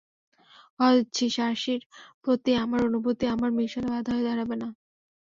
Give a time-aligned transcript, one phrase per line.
[0.79, 1.81] কথা দিচ্ছি সার্সির
[2.23, 4.67] প্রতি আমার অনুভূতি আমার মিশনে বাঁধা হয়ে দাঁড়াবে না।